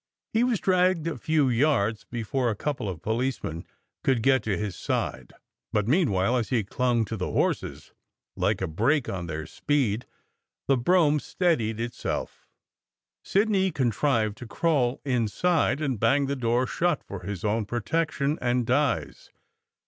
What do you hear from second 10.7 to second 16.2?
brougham steadied itself. Sidney con trived to crawl inside and